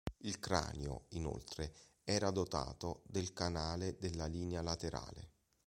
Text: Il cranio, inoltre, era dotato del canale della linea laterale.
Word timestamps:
Il 0.21 0.39
cranio, 0.39 1.05
inoltre, 1.09 1.75
era 2.03 2.31
dotato 2.31 3.03
del 3.05 3.33
canale 3.33 3.97
della 3.99 4.25
linea 4.25 4.63
laterale. 4.63 5.29